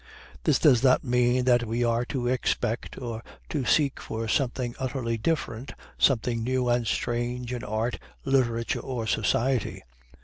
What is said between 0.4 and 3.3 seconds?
This does not mean that we are to expect or